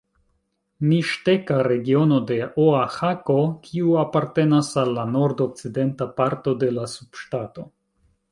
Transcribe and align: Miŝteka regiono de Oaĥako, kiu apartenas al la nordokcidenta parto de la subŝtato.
Miŝteka 0.91 1.57
regiono 1.67 2.15
de 2.31 2.37
Oaĥako, 2.63 3.35
kiu 3.67 3.93
apartenas 4.03 4.71
al 4.83 4.91
la 4.95 5.05
nordokcidenta 5.17 6.07
parto 6.21 6.57
de 6.65 6.71
la 6.79 6.89
subŝtato. 6.95 7.67